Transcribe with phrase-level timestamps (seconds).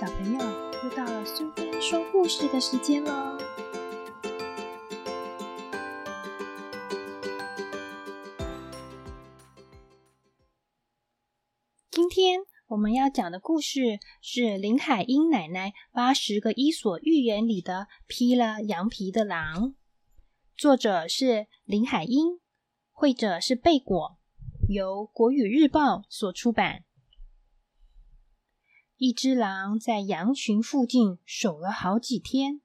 [0.00, 0.38] 小朋友，
[0.82, 3.36] 又到了苏菲说故事的时间喽！
[11.90, 19.74] 今天我们要讲的故事是林海音奶奶八十个伊索寓言里的披了羊皮的狼。
[20.56, 22.40] 作者是林海音，
[22.90, 24.16] 绘者是贝果，
[24.66, 26.84] 由国语日报所出版。
[29.00, 32.60] 一只狼在羊群附近守了好几天，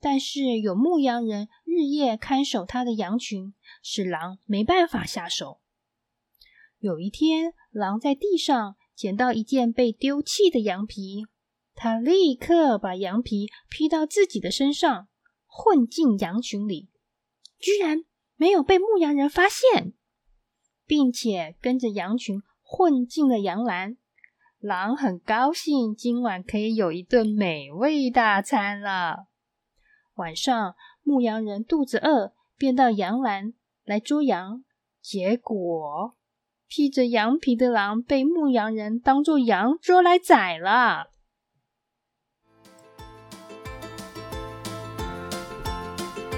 [0.00, 5.60] 但是有牧羊人日夜看守他的羊群，使狼没办法下手。
[6.80, 11.26] 有一天，狼在地上捡到一件被丢弃的羊皮，
[11.76, 15.06] 他立刻把羊皮披到自己的身上，
[15.46, 16.88] 混进羊群里，
[17.56, 18.04] 居然
[18.34, 19.94] 没有被牧羊人发现，
[20.84, 23.96] 并且跟着羊群混进了羊栏。
[24.60, 29.26] 狼很高兴，今晚可以有一顿美味大餐了。
[30.16, 30.74] 晚上，
[31.04, 34.64] 牧羊人肚子饿，便到羊栏来捉羊。
[35.00, 36.16] 结果，
[36.66, 41.10] 披着羊皮的狼被牧羊人当作羊捉来宰了。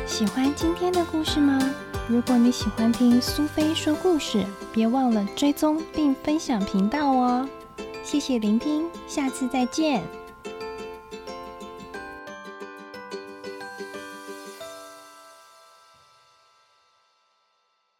[0.04, 1.58] 喜欢今天的故事吗？
[2.06, 4.44] 如果你喜欢听苏菲说故事，
[4.74, 7.48] 别忘了追踪并分享频道哦。
[8.10, 10.02] 谢谢聆听，下次再见。